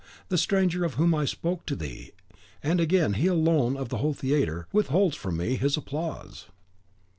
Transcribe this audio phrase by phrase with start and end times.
[0.29, 2.09] the stranger of whom I spoke to thee!
[2.63, 6.47] and again, he alone, of the whole theatre, withholds from me his applause."